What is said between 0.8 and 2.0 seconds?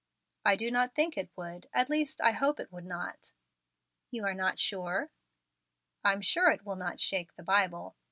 think it would, at